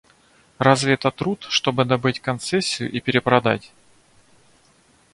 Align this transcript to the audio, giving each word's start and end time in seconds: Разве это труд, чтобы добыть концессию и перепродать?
Разве 0.57 0.95
это 0.95 1.11
труд, 1.11 1.45
чтобы 1.51 1.85
добыть 1.85 2.21
концессию 2.21 2.91
и 2.91 2.99
перепродать? 3.01 3.71